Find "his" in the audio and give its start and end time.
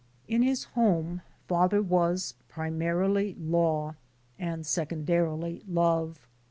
0.41-0.63